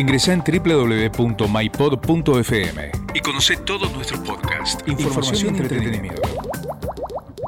[0.00, 1.42] Ingresa en www.mypod.fm
[3.12, 6.22] y conoce todos nuestros podcasts, información, y entretenimiento.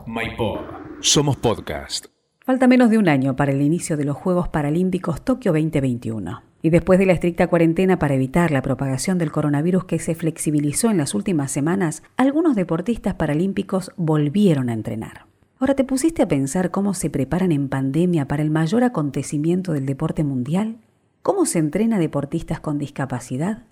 [0.06, 0.58] MyPod.
[1.00, 2.08] Somos podcast.
[2.40, 6.42] Falta menos de un año para el inicio de los Juegos Paralímpicos Tokio 2021.
[6.60, 10.90] Y después de la estricta cuarentena para evitar la propagación del coronavirus que se flexibilizó
[10.90, 15.24] en las últimas semanas, algunos deportistas paralímpicos volvieron a entrenar.
[15.58, 19.86] Ahora, ¿te pusiste a pensar cómo se preparan en pandemia para el mayor acontecimiento del
[19.86, 20.76] deporte mundial?
[21.22, 23.62] ¿Cómo se entrena a deportistas con discapacidad?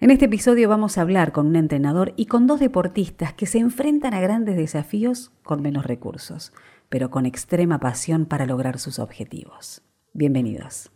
[0.00, 3.58] En este episodio vamos a hablar con un entrenador y con dos deportistas que se
[3.58, 6.52] enfrentan a grandes desafíos con menos recursos,
[6.88, 9.82] pero con extrema pasión para lograr sus objetivos.
[10.14, 10.90] Bienvenidos.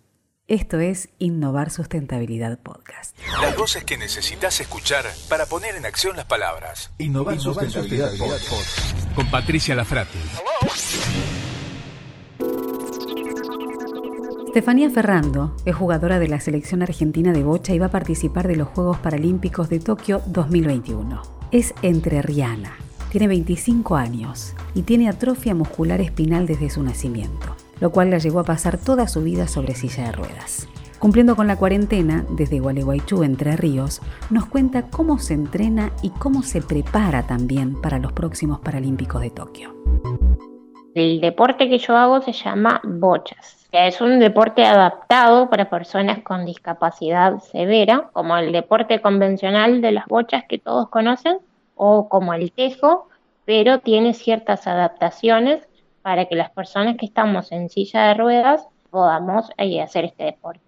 [0.49, 3.17] Esto es Innovar Sustentabilidad Podcast.
[3.41, 6.91] Las voces que necesitas escuchar para poner en acción las palabras.
[6.99, 9.15] Innovar, Sustentabilidad, Podcast.
[9.15, 10.19] Con Patricia Lafrati.
[14.51, 18.57] Estefanía Ferrando es jugadora de la selección argentina de bocha y va a participar de
[18.57, 21.23] los Juegos Paralímpicos de Tokio 2021.
[21.53, 22.73] Es entrerriana,
[23.13, 28.41] tiene 25 años y tiene atrofia muscular espinal desde su nacimiento, lo cual la llevó
[28.41, 30.67] a pasar toda su vida sobre silla de ruedas.
[30.99, 36.43] Cumpliendo con la cuarentena, desde Gualeguaychú, Entre Ríos, nos cuenta cómo se entrena y cómo
[36.43, 39.77] se prepara también para los próximos Paralímpicos de Tokio.
[40.97, 46.45] El deporte que yo hago se llama bochas es un deporte adaptado para personas con
[46.45, 51.39] discapacidad severa, como el deporte convencional de las bochas que todos conocen,
[51.77, 53.09] o como el tejo,
[53.45, 55.67] pero tiene ciertas adaptaciones
[56.03, 60.65] para que las personas que estamos en silla de ruedas podamos eh, hacer este deporte.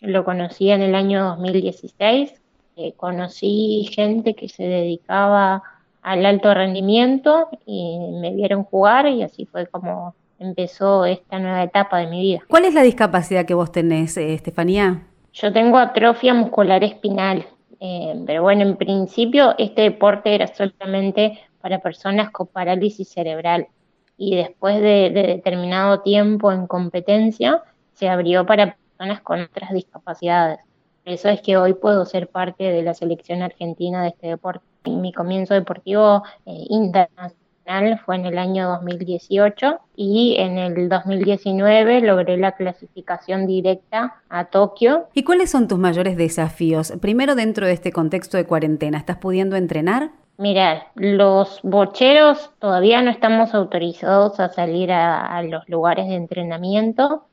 [0.00, 2.40] Lo conocí en el año 2016,
[2.76, 5.62] eh, conocí gente que se dedicaba
[6.02, 11.98] al alto rendimiento y me vieron jugar y así fue como empezó esta nueva etapa
[11.98, 12.40] de mi vida.
[12.48, 15.02] ¿Cuál es la discapacidad que vos tenés, eh, Estefanía?
[15.32, 17.46] Yo tengo atrofia muscular espinal,
[17.80, 23.68] eh, pero bueno, en principio este deporte era solamente para personas con parálisis cerebral
[24.18, 27.62] y después de, determinado tiempo en competencia
[27.94, 30.58] se abrió para personas con otras discapacidades.
[31.02, 34.64] Por eso es que hoy puedo ser parte de la selección argentina de este deporte.
[34.84, 37.41] Mi comienzo deportivo eh, internacional
[38.04, 45.08] fue en el año 2018 y en el 2019 logré la clasificación directa a Tokio.
[45.14, 46.92] ¿Y cuáles son tus mayores desafíos?
[47.00, 50.10] Primero dentro de este contexto de cuarentena, ¿estás pudiendo entrenar?
[50.38, 57.26] Mira, los bocheros todavía no estamos autorizados a salir a, a los lugares de entrenamiento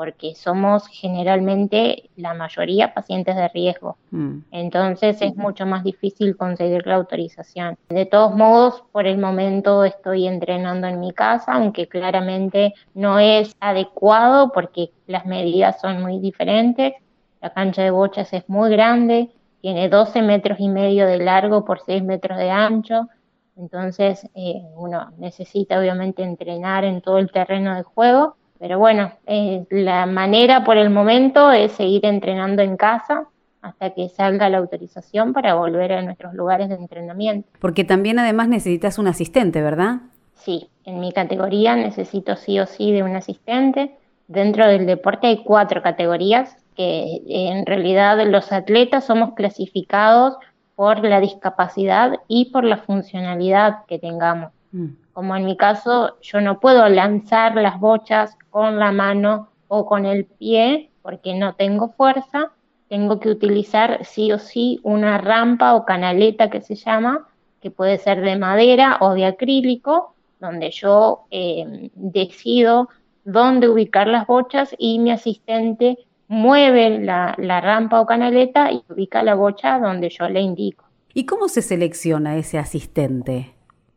[0.00, 3.98] porque somos generalmente la mayoría pacientes de riesgo.
[4.10, 4.38] Mm.
[4.50, 7.76] Entonces es mucho más difícil conseguir la autorización.
[7.90, 13.54] De todos modos, por el momento estoy entrenando en mi casa, aunque claramente no es
[13.60, 16.94] adecuado porque las medidas son muy diferentes.
[17.42, 19.28] La cancha de bochas es muy grande,
[19.60, 23.06] tiene 12 metros y medio de largo por 6 metros de ancho.
[23.54, 29.64] Entonces, eh, uno necesita obviamente entrenar en todo el terreno de juego pero bueno, eh,
[29.70, 33.26] la manera por el momento es seguir entrenando en casa
[33.62, 37.48] hasta que salga la autorización para volver a nuestros lugares de entrenamiento.
[37.58, 40.00] Porque también además necesitas un asistente, ¿verdad?
[40.34, 43.96] Sí, en mi categoría necesito sí o sí de un asistente.
[44.28, 50.36] Dentro del deporte hay cuatro categorías que en realidad los atletas somos clasificados
[50.74, 54.52] por la discapacidad y por la funcionalidad que tengamos.
[54.72, 54.88] Mm.
[55.12, 60.06] Como en mi caso, yo no puedo lanzar las bochas con la mano o con
[60.06, 62.52] el pie porque no tengo fuerza,
[62.88, 67.28] tengo que utilizar sí o sí una rampa o canaleta que se llama,
[67.60, 72.88] que puede ser de madera o de acrílico, donde yo eh, decido
[73.24, 75.98] dónde ubicar las bochas y mi asistente
[76.28, 80.84] mueve la, la rampa o canaleta y ubica la bocha donde yo le indico.
[81.12, 83.54] ¿Y cómo se selecciona ese asistente?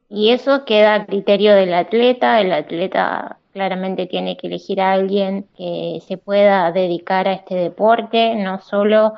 [0.09, 2.40] Y eso queda a criterio del atleta.
[2.40, 8.36] El atleta claramente tiene que elegir a alguien que se pueda dedicar a este deporte,
[8.36, 9.13] no solo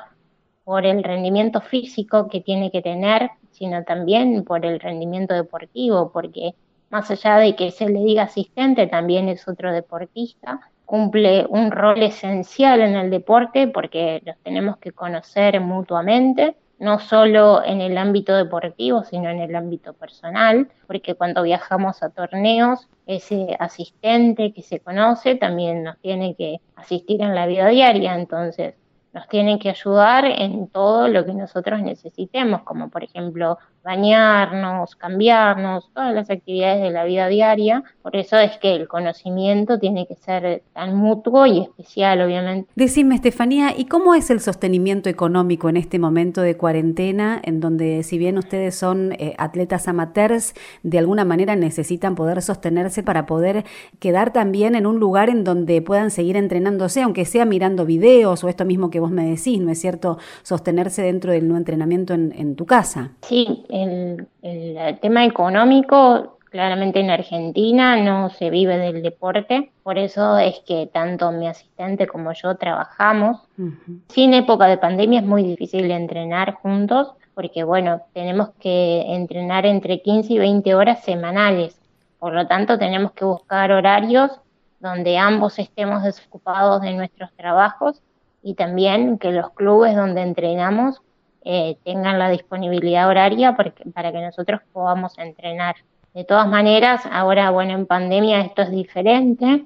[0.64, 6.54] por el rendimiento físico que tiene que tener, sino también por el rendimiento deportivo, porque
[6.90, 12.02] más allá de que se le diga asistente, también es otro deportista, cumple un rol
[12.02, 18.34] esencial en el deporte porque los tenemos que conocer mutuamente no solo en el ámbito
[18.36, 24.80] deportivo, sino en el ámbito personal, porque cuando viajamos a torneos, ese asistente que se
[24.80, 28.74] conoce también nos tiene que asistir en la vida diaria, entonces
[29.12, 35.88] nos tienen que ayudar en todo lo que nosotros necesitemos, como por ejemplo bañarnos, cambiarnos,
[35.94, 37.84] todas las actividades de la vida diaria.
[38.02, 42.68] Por eso es que el conocimiento tiene que ser tan mutuo y especial, obviamente.
[42.74, 48.02] Decime, Estefanía, ¿y cómo es el sostenimiento económico en este momento de cuarentena, en donde
[48.02, 53.64] si bien ustedes son eh, atletas amateurs, de alguna manera necesitan poder sostenerse para poder
[54.00, 58.48] quedar también en un lugar en donde puedan seguir entrenándose, aunque sea mirando videos o
[58.48, 60.18] esto mismo que vos me decís, ¿no es cierto?
[60.42, 63.12] Sostenerse dentro del no entrenamiento en, en tu casa.
[63.22, 70.60] Sí, el, tema económico, claramente en Argentina no se vive del deporte, por eso es
[70.60, 73.38] que tanto mi asistente como yo trabajamos.
[74.08, 80.00] Sin época de pandemia es muy difícil entrenar juntos, porque bueno, tenemos que entrenar entre
[80.00, 81.78] 15 y 20 horas semanales.
[82.18, 84.30] Por lo tanto, tenemos que buscar horarios
[84.80, 88.02] donde ambos estemos desocupados de nuestros trabajos
[88.42, 91.02] y también que los clubes donde entrenamos
[91.48, 95.76] eh, tengan la disponibilidad horaria para que nosotros podamos entrenar.
[96.12, 99.64] De todas maneras, ahora, bueno, en pandemia esto es diferente,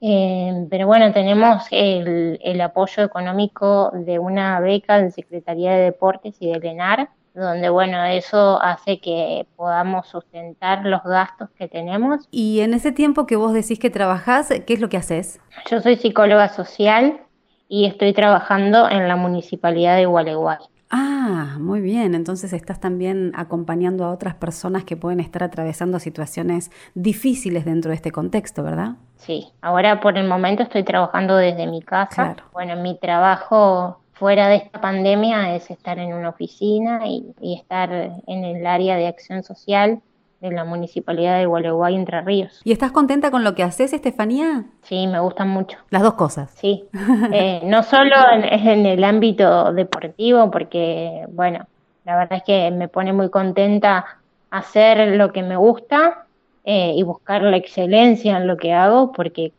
[0.00, 6.34] eh, pero bueno, tenemos el, el, apoyo económico de una beca de Secretaría de Deportes
[6.40, 12.26] y del ENAR, donde bueno, eso hace que podamos sustentar los gastos que tenemos.
[12.32, 15.40] Y en ese tiempo que vos decís que trabajás, ¿qué es lo que haces?
[15.70, 17.20] Yo soy psicóloga social
[17.68, 20.58] y estoy trabajando en la Municipalidad de Gualeguay.
[20.94, 22.14] Ah, muy bien.
[22.14, 27.96] Entonces estás también acompañando a otras personas que pueden estar atravesando situaciones difíciles dentro de
[27.96, 28.96] este contexto, ¿verdad?
[29.16, 29.48] Sí.
[29.62, 32.36] Ahora por el momento estoy trabajando desde mi casa.
[32.52, 37.90] Bueno, mi trabajo fuera de esta pandemia es estar en una oficina y, y estar
[37.92, 40.02] en el área de acción social
[40.42, 42.60] de la Municipalidad de Gualeguay, Entre Ríos.
[42.64, 44.64] ¿Y estás contenta con lo que haces, Estefanía?
[44.82, 45.78] Sí, me gustan mucho.
[45.88, 46.50] Las dos cosas.
[46.50, 46.84] Sí,
[47.32, 48.16] eh, no solo
[48.50, 51.66] es en el ámbito deportivo, porque, bueno,
[52.04, 54.04] la verdad es que me pone muy contenta
[54.50, 56.26] hacer lo que me gusta
[56.64, 59.52] eh, y buscar la excelencia en lo que hago, porque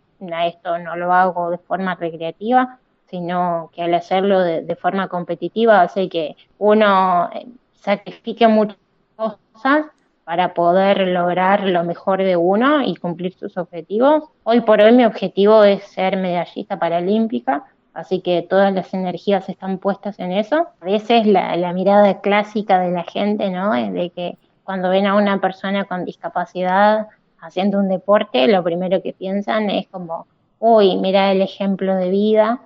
[0.46, 2.78] esto no lo hago de forma recreativa,
[3.10, 8.78] sino que al hacerlo de, de forma competitiva hace que uno eh, sacrifique muchas
[9.16, 9.86] cosas
[10.24, 14.24] para poder lograr lo mejor de uno y cumplir sus objetivos.
[14.44, 19.80] Hoy por hoy mi objetivo es ser medallista paralímpica, así que todas las energías están
[19.80, 20.68] puestas en eso.
[20.80, 23.74] A veces la, mirada clásica de la gente, ¿no?
[23.76, 27.08] Es de que cuando ven a una persona con discapacidad
[27.42, 30.28] haciendo un deporte, lo primero que piensan es como,
[30.60, 32.62] uy, mira el ejemplo de vida.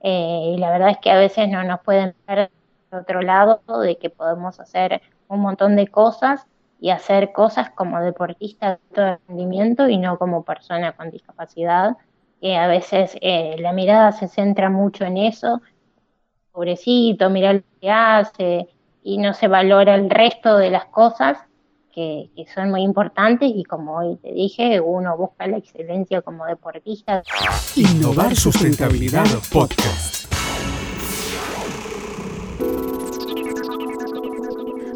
[0.00, 2.50] Eh, y la verdad es que a veces no nos pueden ver
[2.90, 6.46] de otro lado, de que podemos hacer un montón de cosas
[6.80, 11.96] y hacer cosas como deportista de rendimiento y no como persona con discapacidad,
[12.40, 15.60] que a veces eh, la mirada se centra mucho en eso,
[16.52, 18.68] pobrecito, mira lo que hace,
[19.02, 21.38] y no se valora el resto de las cosas
[21.92, 26.44] que, que, son muy importantes y como hoy te dije, uno busca la excelencia como
[26.46, 27.22] deportista.
[27.74, 30.27] Innovar Sustentabilidad Podcast.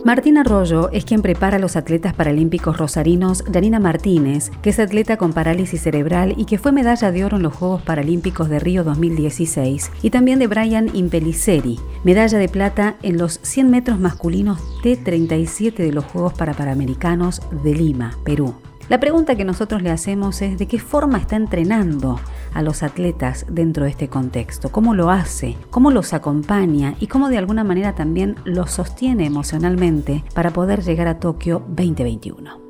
[0.05, 5.17] Martín Arroyo es quien prepara a los atletas paralímpicos rosarinos Janina Martínez, que es atleta
[5.17, 8.83] con parálisis cerebral y que fue medalla de oro en los Juegos Paralímpicos de Río
[8.83, 15.77] 2016, y también de Brian Impeliceri, medalla de plata en los 100 metros masculinos T37
[15.77, 18.57] de los Juegos Parapanamericanos de Lima, Perú.
[18.89, 22.19] La pregunta que nosotros le hacemos es de qué forma está entrenando
[22.55, 27.29] a los atletas dentro de este contexto, cómo lo hace, cómo los acompaña y cómo
[27.29, 32.63] de alguna manera también los sostiene emocionalmente para poder llegar a Tokio 2021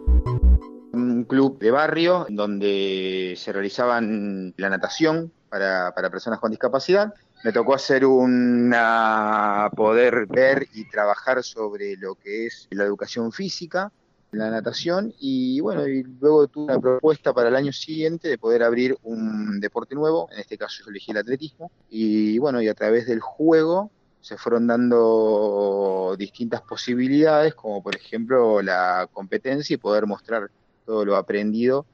[0.93, 7.15] un club de barrio donde se realizaban la natación para, para, personas con discapacidad.
[7.45, 13.93] Me tocó hacer una, poder ver y trabajar sobre lo que es la educación física,
[14.33, 18.63] la natación y bueno, y luego tuve una propuesta para el año siguiente de poder
[18.63, 22.75] abrir un deporte nuevo, en este caso yo elegí el atletismo y bueno, y a
[22.75, 30.07] través del juego se fueron dando distintas posibilidades, como por ejemplo la competencia y poder
[30.07, 30.51] mostrar
[30.87, 31.85] todo lo aprendido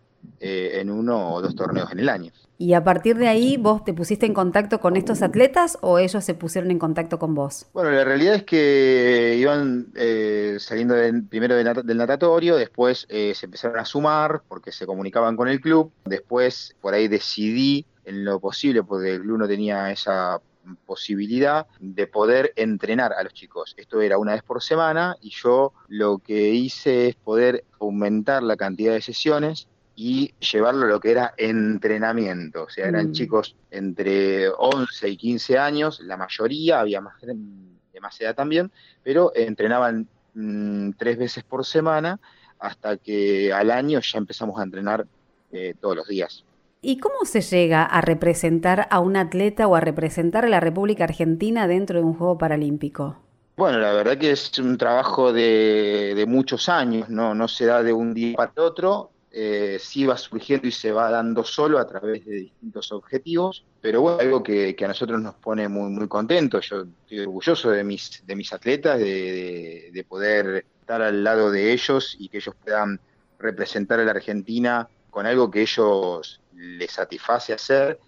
[0.41, 2.33] eh, en uno o dos torneos en el año.
[2.59, 6.25] ¿Y a partir de ahí vos te pusiste en contacto con estos atletas o ellos
[6.25, 7.67] se pusieron en contacto con vos?
[7.73, 13.47] Bueno, la realidad es que iban eh, saliendo de, primero del natatorio, después eh, se
[13.47, 18.41] empezaron a sumar porque se comunicaban con el club, después por ahí decidí en lo
[18.41, 20.41] posible, porque el club no tenía esa
[20.87, 23.75] posibilidad de poder entrenar a los chicos.
[23.77, 28.57] Esto era una vez por semana y yo lo que hice es poder aumentar la
[28.57, 29.69] cantidad de sesiones
[30.01, 32.63] y llevarlo a lo que era entrenamiento.
[32.63, 33.13] O sea, eran mm.
[33.13, 38.71] chicos entre 11 y 15 años, la mayoría, había más, de más edad también,
[39.03, 42.21] pero entrenaban mm, tres veces por semana
[42.61, 45.05] hasta que al año ya empezamos a entrenar
[45.51, 46.45] eh, todos los días.
[46.81, 51.03] ¿Y cómo se llega a representar a un atleta o a representar a la República
[51.03, 53.17] Argentina dentro de un Juego Paralímpico?
[53.57, 57.35] Bueno, la verdad que es un trabajo de, muchos años, ¿no?
[57.35, 61.11] no se da de un día para otro, eh, sí va surgiendo y se va
[61.11, 65.69] dando solo a través de distintos objetivos, pero bueno, algo que, a nosotros nos pone
[65.69, 66.69] muy, muy contentos.
[66.69, 71.73] Yo estoy orgulloso de mis, de mis atletas, de, de poder estar al lado de
[71.73, 73.01] ellos y que ellos puedan
[73.39, 78.01] representar a la Argentina con algo que ellos les satisface hacer,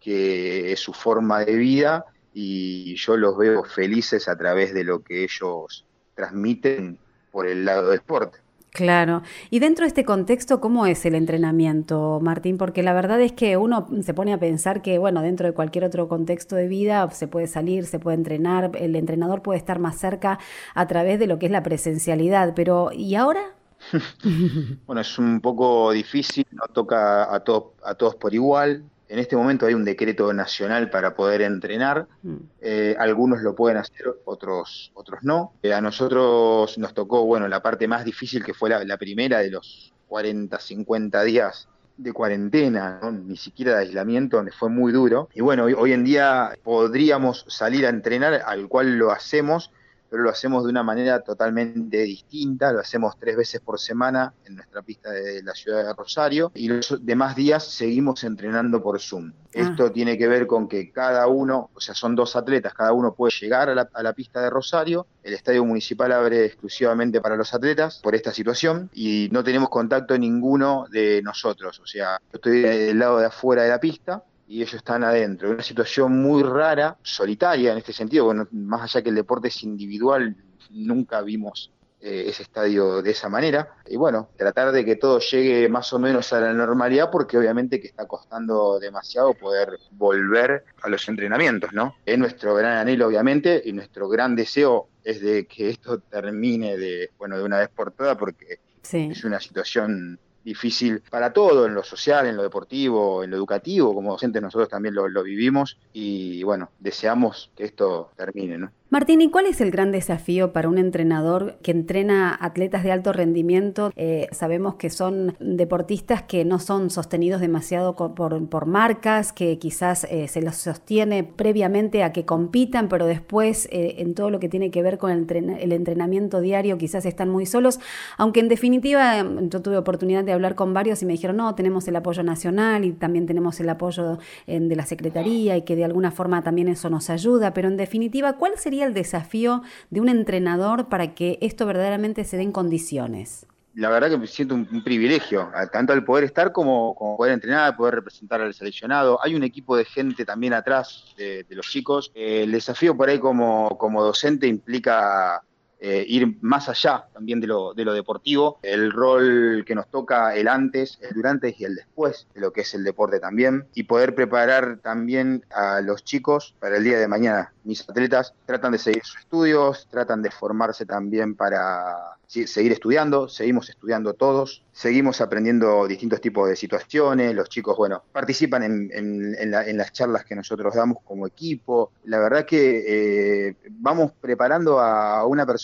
[0.00, 2.04] que es su forma de vida
[2.34, 6.98] y yo los veo felices a través de lo que ellos transmiten
[7.30, 8.38] por el lado del deporte.
[8.74, 9.22] Claro.
[9.50, 12.58] Y dentro de este contexto, ¿cómo es el entrenamiento, Martín?
[12.58, 15.84] Porque la verdad es que uno se pone a pensar que, bueno, dentro de cualquier
[15.84, 19.96] otro contexto de vida se puede salir, se puede entrenar, el entrenador puede estar más
[19.96, 20.40] cerca
[20.74, 23.42] a través de lo que es la presencialidad, pero ¿y ahora?
[24.86, 28.82] bueno, es un poco difícil, no toca a, todos a todos por igual,
[29.14, 32.08] en este momento hay un decreto nacional para poder entrenar.
[32.24, 32.36] Mm.
[32.60, 35.52] Eh, algunos lo pueden hacer, otros, otros no.
[35.62, 39.52] Eh, a nosotros nos tocó, bueno, la parte más difícil que fue la, primera de
[39.52, 45.28] los 40, 50 días de cuarentena, ni siquiera de aislamiento, donde fue muy duro.
[45.32, 49.70] Y bueno, hoy en día podríamos salir a entrenar, al cual lo hacemos,
[50.14, 54.54] pero lo hacemos de una manera totalmente distinta, lo hacemos tres veces por semana en
[54.54, 59.32] nuestra pista de la ciudad de Rosario y los demás días seguimos entrenando por Zoom.
[59.32, 59.48] Ah.
[59.54, 63.12] Esto tiene que ver con que cada uno, o sea, son dos atletas, cada uno
[63.12, 67.98] puede llegar a la, pista de Rosario, el estadio municipal abre exclusivamente para los atletas
[68.00, 73.00] por esta situación y no tenemos contacto ninguno de nosotros, o sea, yo estoy del
[73.00, 75.50] lado de afuera de la pista, y ellos están adentro.
[75.50, 79.62] Una situación muy rara, solitaria en este sentido, bueno, más allá que el deporte es
[79.62, 80.36] individual,
[80.70, 81.70] nunca vimos
[82.06, 83.76] eh, ese estadio de esa manera.
[83.88, 87.80] Y bueno, tratar de que todo llegue más o menos a la normalidad, porque obviamente
[87.80, 91.94] que está costando demasiado poder volver a los entrenamientos, ¿no?
[92.04, 97.10] Es nuestro gran anhelo, obviamente, y nuestro gran deseo es de que esto termine de,
[97.16, 98.58] bueno, de una vez por todas, porque
[98.92, 103.94] es una situación difícil para todo, en lo social, en lo deportivo, en lo educativo,
[103.94, 108.70] como docentes nosotros también lo, lo vivimos y bueno, deseamos que esto termine, ¿no?
[108.94, 113.12] Martín, ¿y cuál es el gran desafío para un entrenador que entrena atletas de alto
[113.12, 113.90] rendimiento?
[113.96, 120.28] Eh, sabemos que son deportistas que no son sostenidos demasiado por, marcas, que quizás eh,
[120.28, 124.70] se los sostiene previamente a que compitan, pero después eh, en todo lo que tiene
[124.70, 127.80] que ver con el, entrenamiento diario quizás están muy solos,
[128.16, 131.88] aunque en definitiva yo tuve oportunidad de hablar con varios y me dijeron, no, tenemos
[131.88, 136.12] el apoyo nacional y también tenemos el apoyo de la Secretaría y que de alguna
[136.12, 140.88] forma también eso nos ayuda, pero en definitiva, ¿cuál sería el desafío de un entrenador
[140.88, 143.46] para que esto verdaderamente se dé en condiciones?
[143.74, 147.96] La verdad que me siento un, privilegio, tanto al poder estar como, poder entrenar, poder
[147.96, 149.18] representar al seleccionado.
[149.20, 152.12] Hay un equipo de gente también atrás de, los chicos.
[152.14, 155.42] el desafío por ahí como, como docente implica
[155.80, 160.34] eh, ir más allá también de lo, de lo deportivo, el rol que nos toca
[160.34, 163.84] el antes, el durante y el después de lo que es el deporte también, y
[163.84, 167.52] poder preparar también a los chicos para el día de mañana.
[167.64, 173.68] Mis atletas tratan de seguir sus estudios, tratan de formarse también para seguir estudiando, seguimos
[173.68, 180.24] estudiando todos, seguimos aprendiendo distintos tipos de situaciones, los chicos, bueno, participan en, las charlas
[180.24, 185.63] que nosotros damos como equipo, la verdad que eh, vamos preparando a una persona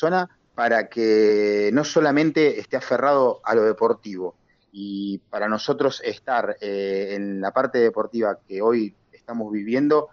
[0.55, 4.37] para que no solamente esté aferrado a lo deportivo,
[4.73, 10.09] y para nosotros estar eh, en la parte deportiva que hoy estamos viviendo,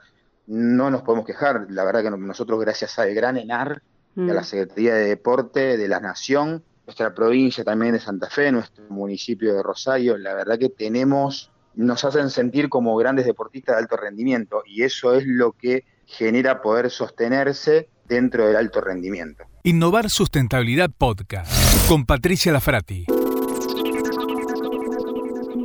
[0.48, 3.82] no nos podemos quejar, la verdad que nosotros gracias al gran ENAR,
[4.16, 4.46] de la mm.
[4.46, 9.62] Secretaría de Deporte de la Nación, nuestra provincia también de Santa Fe, nuestro municipio de
[9.62, 14.84] Rosario, la verdad que tenemos, nos hacen sentir como grandes deportistas de alto rendimiento y
[14.84, 19.44] eso es lo que genera poder sostenerse dentro del alto rendimiento.
[19.68, 21.52] Innovar Sustentabilidad Podcast
[21.90, 23.06] con Patricia Lafrati.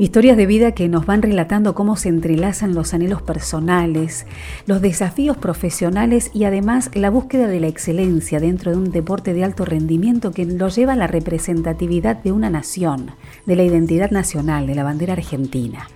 [0.00, 4.26] Historias de vida que nos van relatando cómo se entrelazan los anhelos personales,
[4.66, 9.44] los desafíos profesionales y además la búsqueda de la excelencia dentro de un deporte de
[9.44, 13.12] alto rendimiento que lo lleva a la representatividad de una nación,
[13.46, 15.86] de la identidad nacional, de la bandera argentina.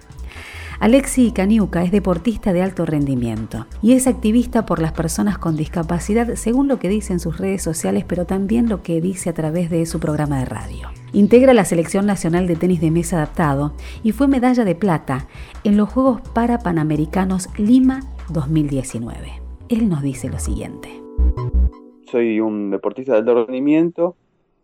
[0.79, 6.35] Alexi Caniuca es deportista de alto rendimiento y es activista por las personas con discapacidad
[6.35, 9.71] según lo que dice en sus redes sociales, pero también lo que dice a través
[9.71, 10.89] de su programa de radio.
[11.13, 15.29] Integra la Selección Nacional de Tenis de Mesa Adaptado y fue medalla de plata
[15.65, 19.41] en los Juegos Parapanamericanos Lima 2019.
[19.69, 20.89] Él nos dice lo siguiente.
[22.11, 24.17] Soy un deportista de alto rendimiento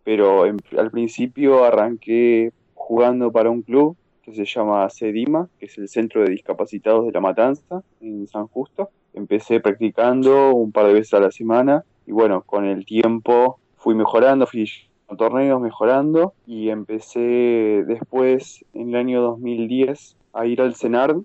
[0.04, 5.88] pero al principio arranqué jugando para un club que se llama CEDIMA, que es el
[5.88, 8.90] Centro de Discapacitados de la Matanza, en San Justo.
[9.14, 13.94] Empecé practicando un par de veces a la semana y bueno, con el tiempo fui
[13.94, 14.68] mejorando, fui
[15.08, 21.16] a torneos mejorando y empecé después, en el año 2010, a ir al CENAR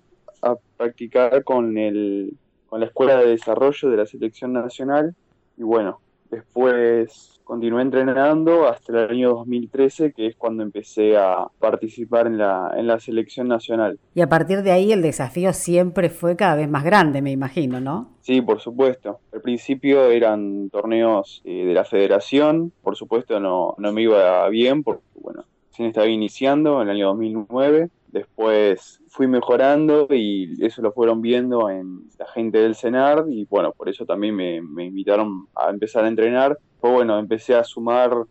[0.42, 2.34] a practicar con, el,
[2.68, 5.14] con la Escuela de Desarrollo de la Selección Nacional
[5.56, 6.00] y bueno,
[6.30, 12.74] después continué entrenando hasta el año 2013, que es cuando empecé a participar en la,
[12.76, 13.98] en la selección nacional.
[14.14, 17.80] Y a partir de ahí el desafío siempre fue cada vez más grande, me imagino,
[17.80, 18.10] ¿no?
[18.20, 19.20] Sí, por supuesto.
[19.32, 24.82] Al principio eran torneos eh, de la federación, por supuesto no, no me iba bien
[24.82, 30.92] porque, bueno, se estaba iniciando en el año 2009 Después fui mejorando y eso lo
[30.92, 35.70] fueron viendo en la gente del CENAR y bueno, por eso también me, invitaron a
[35.70, 36.58] empezar a entrenar.
[36.80, 38.24] Pues bueno, empecé a sumar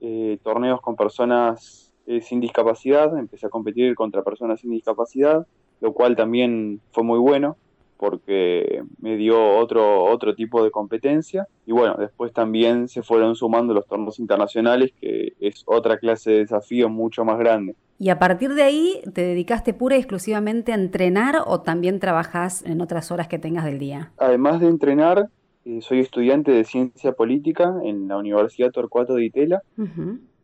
[0.00, 5.46] eh, torneos con personas eh, sin discapacidad, empecé a competir contra personas sin discapacidad,
[5.80, 7.56] lo cual también fue muy bueno
[7.98, 11.46] porque me dio otro, otro tipo de competencia.
[11.66, 16.38] Y bueno, después también se fueron sumando los torneos internacionales, que es otra clase de
[16.38, 17.74] desafío mucho más grande.
[17.98, 22.64] Y a partir de ahí, ¿te dedicaste pura y exclusivamente a entrenar o también trabajas
[22.64, 24.12] en otras horas que tengas del día?
[24.16, 25.28] Además de entrenar,
[25.64, 29.62] eh, soy estudiante de ciencia política en la Universidad Torcuato de Itela.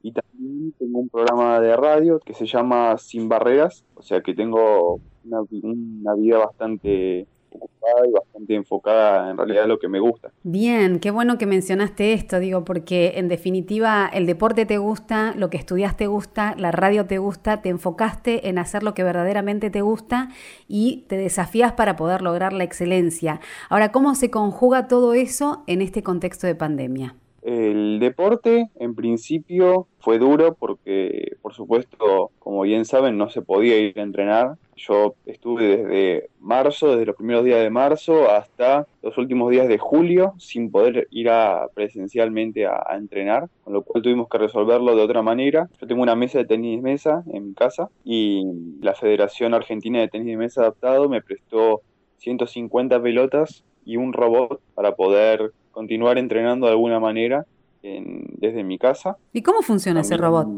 [0.02, 4.34] Y también tengo un programa de radio que se llama Sin Barreras, o sea que
[4.34, 10.00] tengo una, una vida bastante ocupada y bastante enfocada en realidad a lo que me
[10.00, 10.30] gusta.
[10.42, 15.50] Bien, qué bueno que mencionaste esto, digo, porque en definitiva el deporte te gusta, lo
[15.50, 19.70] que estudias te gusta, la radio te gusta, te enfocaste en hacer lo que verdaderamente
[19.70, 20.28] te gusta
[20.68, 23.40] y te desafías para poder lograr la excelencia.
[23.68, 27.14] Ahora, ¿cómo se conjuga todo eso en este contexto de pandemia?
[27.44, 33.78] El deporte, en principio, fue duro porque, por supuesto, como bien saben, no se podía
[33.78, 34.56] ir a entrenar.
[34.76, 39.78] Yo estuve desde marzo, desde los primeros días de marzo hasta los últimos días de
[39.78, 45.02] julio, sin poder ir a, presencialmente a, entrenar, con lo cual tuvimos que resolverlo de
[45.02, 45.68] otra manera.
[45.80, 48.44] Yo tengo una mesa de tenis de mesa en mi casa y
[48.80, 51.82] la Federación Argentina de Tenis de Mesa Adaptado me prestó
[52.18, 57.46] 150 pelotas y un robot para poder continuar entrenando de alguna manera
[57.82, 59.18] desde mi casa.
[59.32, 60.48] ¿Y cómo funciona ese robot?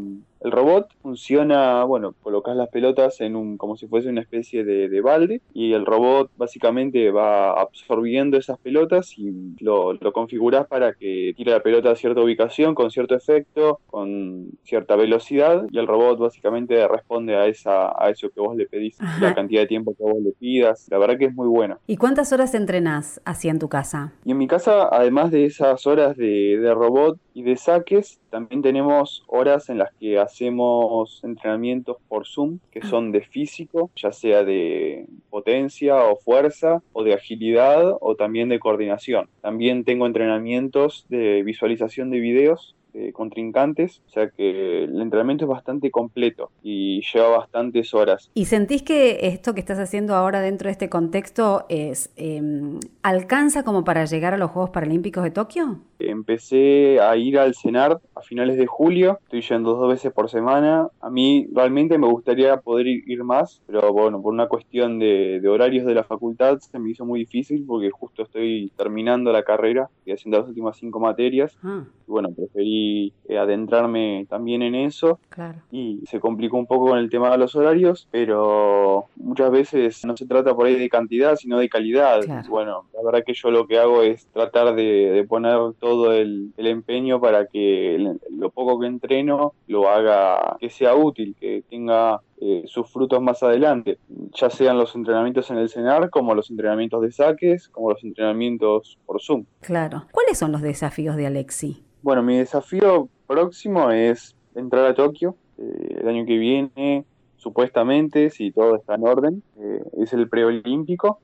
[0.40, 4.96] El robot funciona, bueno, colocas las pelotas en un, como si fuese una especie de,
[5.01, 11.35] balde y el robot básicamente va absorbiendo esas pelotas y lo, lo configuras para que
[11.37, 16.18] tire la pelota a cierta ubicación, con cierto efecto, con cierta velocidad y el robot
[16.18, 20.03] básicamente responde a, esa, a eso que vos le pedís, la cantidad de tiempo que
[20.03, 20.87] vos le pidas.
[20.90, 21.79] La verdad que es muy bueno.
[21.87, 24.12] ¿Y cuántas horas entrenás así en tu casa?
[24.25, 28.62] Y en mi casa, además de esas horas de, de robot y de saques, también
[28.62, 34.44] tenemos horas en las que hacemos entrenamientos por Zoom, que son de físico, ya sea
[34.44, 39.28] de potencia o fuerza, o de agilidad, o también de coordinación.
[39.40, 45.50] También tengo entrenamientos de visualización de videos de contrincantes, o sea que el entrenamiento es
[45.50, 48.30] bastante completo y lleva bastantes horas.
[48.35, 53.62] ¿Y sentís que esto que estás haciendo ahora dentro de este contexto es em, alcanza
[53.62, 55.80] como para llegar a los Juegos Paralímpicos de Tokio?
[55.98, 60.88] Empecé a ir al CENAR a finales de julio, estoy yendo dos veces por semana.
[61.00, 65.87] A mí realmente me gustaría poder ir más, pero bueno, por una cuestión de, horarios
[65.87, 70.12] de la facultad se me hizo muy difícil porque justo estoy terminando la carrera, y
[70.12, 71.56] haciendo las últimas cinco materias.
[71.62, 71.85] Ah.
[72.06, 72.86] Y bueno, preferí
[73.29, 75.18] eh, adentrarme también en eso.
[75.70, 80.16] Y se complicó un poco con el tema de los horarios, pero muchas veces no
[80.16, 82.20] se trata por ahí de cantidad, sino de calidad.
[82.49, 86.53] Bueno, la verdad que yo lo que hago es tratar de, de poner todo el,
[86.57, 92.64] empeño para que lo poco que entreno lo haga que sea útil, que tenga eh,
[92.66, 93.99] sus frutos más adelante,
[94.33, 98.99] ya sean los entrenamientos en el CENAR, como los entrenamientos de saques, como los entrenamientos
[99.07, 99.44] por Zoom.
[99.61, 100.05] Claro.
[100.12, 101.86] ¿Cuáles son los desafíos de Alexi?
[102.06, 108.52] Bueno, mi desafío próximo es entrar a Tokio eh, el año que viene, supuestamente, si
[108.52, 111.18] todo está en orden, eh, es el preolímpico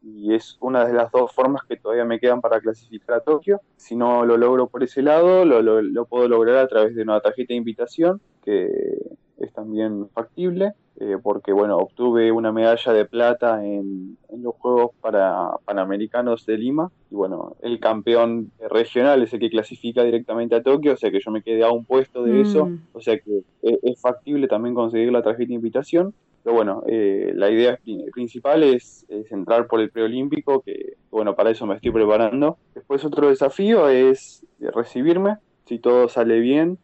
[0.00, 3.60] y es una de las dos formas que todavía me quedan para clasificar a Tokio.
[3.76, 7.20] Si no lo logro por ese lado, lo, lo, puedo lograr a través de una
[7.20, 8.70] tarjeta de invitación, que
[9.44, 15.52] es también factible, eh, porque bueno, obtuve una medalla de plata en, los Juegos para,
[15.64, 20.94] Panamericanos de Lima, y bueno, el campeón regional es el que clasifica directamente a Tokio,
[20.94, 22.80] o sea que yo me quedé a un puesto de eso, mm.
[22.92, 26.14] o sea que es, es factible también conseguir la tarjeta de invitación.
[26.44, 27.78] Pero bueno, eh, la idea
[28.12, 32.58] principal es, entrar por el preolímpico, que bueno, para eso me estoy preparando.
[32.74, 36.76] Después otro desafío es recibirme, si todo sale bien,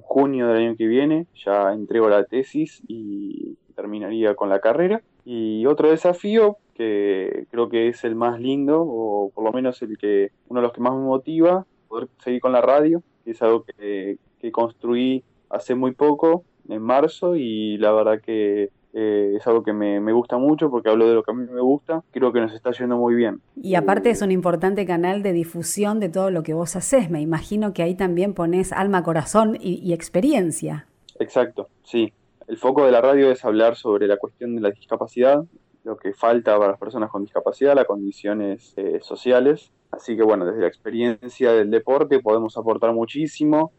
[0.00, 5.02] junio del año que viene ya entrego la tesis y terminaría con la carrera.
[5.24, 9.98] Y otro desafío que creo que es el más lindo, o por lo menos el
[9.98, 13.42] que uno de los que más me motiva, poder seguir con la radio, que es
[13.42, 19.46] algo que, que construí hace muy poco, en marzo, y la verdad que eh, es
[19.46, 22.02] algo que me, me, gusta mucho porque hablo de lo que a mí me gusta,
[22.10, 23.40] creo que nos está yendo muy bien.
[23.60, 27.20] Y aparte es un importante canal de difusión de todo lo que vos haces, me
[27.20, 30.86] imagino que ahí también pones alma, corazón y, y experiencia.
[31.18, 32.12] Exacto, sí.
[32.48, 35.44] El foco de la radio es hablar sobre la cuestión de la discapacidad,
[35.84, 39.70] lo que falta para las personas con discapacidad, las condiciones eh, sociales.
[39.90, 43.72] Así que bueno, desde la experiencia del deporte podemos aportar muchísimo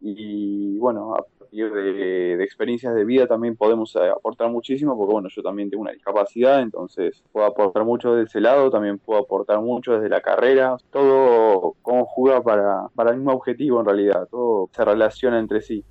[0.00, 1.14] y bueno,
[1.52, 5.92] de, experiencias de vida también podemos eh, aportar muchísimo, porque bueno, yo también tengo una
[5.92, 10.76] discapacidad, entonces puedo aportar mucho de ese lado, también puedo aportar mucho desde la carrera,
[10.90, 15.84] todo conjuga para, para el mismo objetivo en realidad, todo se relaciona entre sí.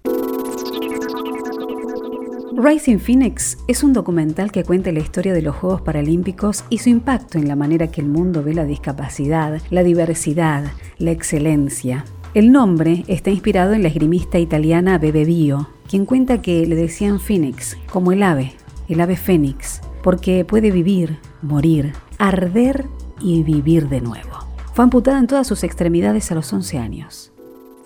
[2.62, 6.90] Rising Phoenix es un documental que cuenta la historia de los Juegos Paralímpicos y su
[6.90, 10.66] impacto en la manera que el mundo ve la discapacidad, la diversidad,
[10.98, 12.04] la excelencia.
[12.36, 17.20] El nombre está inspirado en la esgrimista italiana Bebe Bio, quien cuenta que le decían
[17.20, 18.54] Phoenix, como el ave,
[18.88, 22.86] el ave fénix, porque puede vivir, morir, arder
[23.20, 24.30] y vivir de nuevo.
[24.76, 27.32] Fue amputada en todas sus extremidades a los 11 años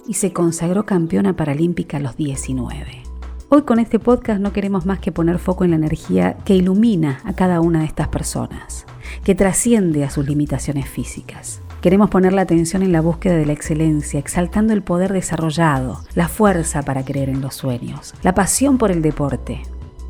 [0.09, 3.03] y se consagró campeona paralímpica a los 19.
[3.47, 7.21] Hoy con este podcast no queremos más que poner foco en la energía que ilumina
[7.23, 8.85] a cada una de estas personas,
[9.23, 11.61] que trasciende a sus limitaciones físicas.
[11.83, 16.29] Queremos poner la atención en la búsqueda de la excelencia, exaltando el poder desarrollado, la
[16.29, 19.63] fuerza para creer en los sueños, la pasión por el deporte,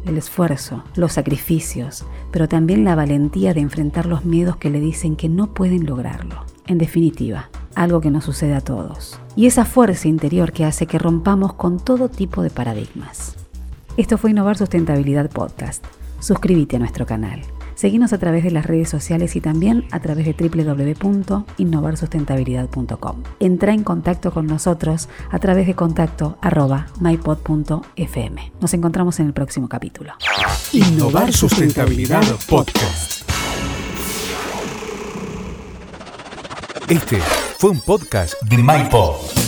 [0.06, 5.16] el esfuerzo, los sacrificios, pero también la valentía de enfrentar los miedos que le dicen
[5.16, 6.46] que no pueden lograrlo.
[6.68, 9.20] En definitiva, algo que nos sucede a todos.
[9.36, 13.36] Y esa fuerza interior que hace que rompamos con todo tipo de paradigmas.
[13.98, 15.84] Esto fue Innovar Sustentabilidad Podcast.
[16.20, 17.42] Suscríbete a nuestro canal.
[17.76, 23.24] Seguinos a través de las redes sociales y también a través de www.innovarsustentabilidad.com.
[23.40, 28.52] Entra en contacto con nosotros a través de contacto arroba mypod.fm.
[28.60, 30.14] Nos encontramos en el próximo capítulo.
[30.72, 33.30] Innovar Sustentabilidad Podcast.
[36.90, 37.20] Este
[37.58, 39.43] fue un podcast de MyPod.